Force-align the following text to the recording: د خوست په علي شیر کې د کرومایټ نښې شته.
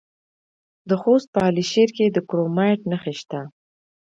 د 0.89 0.91
خوست 1.01 1.27
په 1.33 1.39
علي 1.47 1.65
شیر 1.71 1.89
کې 1.97 2.05
د 2.11 2.17
کرومایټ 2.29 2.79
نښې 2.89 3.13
شته. 3.19 3.41